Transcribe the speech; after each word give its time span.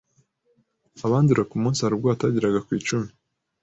abandura 1.05 1.47
ku 1.49 1.55
munsi 1.61 1.79
hari 1.81 1.93
ubwo 1.95 2.07
batageraga 2.11 2.59
ku 2.65 2.71
icumi. 2.79 3.09